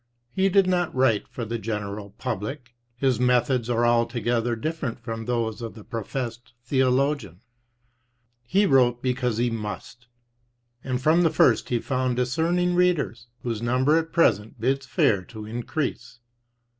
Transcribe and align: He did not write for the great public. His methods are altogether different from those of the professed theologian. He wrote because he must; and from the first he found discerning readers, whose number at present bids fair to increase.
He 0.31 0.49
did 0.49 0.65
not 0.65 0.95
write 0.95 1.27
for 1.27 1.45
the 1.45 1.59
great 1.59 2.17
public. 2.17 2.73
His 2.95 3.19
methods 3.19 3.69
are 3.69 3.85
altogether 3.85 4.55
different 4.55 4.99
from 4.99 5.25
those 5.25 5.61
of 5.61 5.75
the 5.75 5.83
professed 5.83 6.53
theologian. 6.65 7.41
He 8.43 8.65
wrote 8.65 9.03
because 9.03 9.37
he 9.37 9.51
must; 9.51 10.07
and 10.83 10.99
from 10.99 11.21
the 11.21 11.29
first 11.29 11.69
he 11.69 11.77
found 11.77 12.15
discerning 12.15 12.73
readers, 12.73 13.27
whose 13.43 13.61
number 13.61 13.95
at 13.95 14.11
present 14.11 14.59
bids 14.59 14.87
fair 14.87 15.21
to 15.25 15.45
increase. 15.45 16.17